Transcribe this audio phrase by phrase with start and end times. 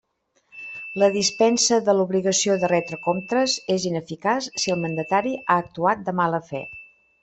[1.03, 6.21] La dispensa de l'obligació de retre comptes és ineficaç si el mandatari ha actuat de
[6.25, 6.69] mala fe.